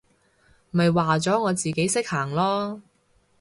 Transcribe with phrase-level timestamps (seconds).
[0.71, 2.81] 咪話咗我自己識行囉！